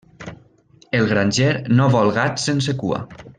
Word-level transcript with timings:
El 0.99 1.05
granger 1.11 1.51
no 1.81 1.91
vol 1.97 2.13
gats 2.17 2.51
sense 2.51 2.77
cua. 2.83 3.03